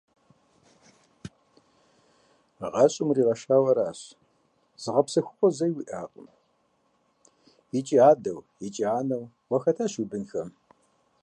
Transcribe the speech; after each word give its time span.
ГъащӀэм 2.73 3.07
уригъэшауэ 3.09 3.71
аращ, 3.71 3.99
зыгъэпсэхугъуэ 4.81 5.49
зэи 5.57 5.71
уиӀакъым, 5.75 6.27
икӀи 7.79 7.97
адэу 8.11 8.39
икӀи 8.65 8.83
анэу 8.99 9.25
уахэтащ 9.51 9.93
уи 9.97 10.09
бынхэм. 10.11 10.49